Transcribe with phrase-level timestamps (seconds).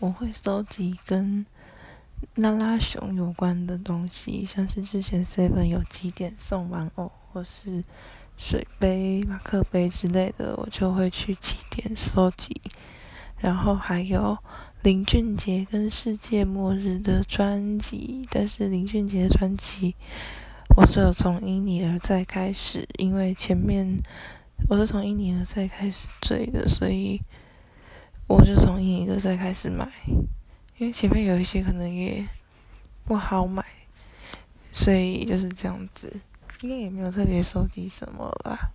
[0.00, 1.44] 我会收集跟
[2.36, 7.82] 拉拉熊有关的东西，像是之前 Seven 有几点送玩偶，或是
[8.36, 12.60] 水杯、马克杯之类的，我就会去几点收集。
[13.38, 14.38] 然后还有
[14.82, 19.96] 林俊杰跟世界末日的专辑，但是林俊杰的专辑，
[20.76, 24.00] 我是有从因你而在开始，因为前面
[24.68, 27.20] 我是从因你而在开始追的，所以
[28.26, 29.88] 我就从因再开始买，
[30.78, 32.26] 因为前面有一些可能也
[33.04, 33.64] 不好买，
[34.72, 36.20] 所以就是这样子，
[36.60, 38.70] 应该也没有特别收集什么啦。